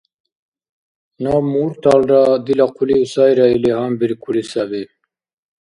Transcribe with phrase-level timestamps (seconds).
[1.21, 4.83] Наб мурталра дила хъулив сайра или гьанбиркули саби.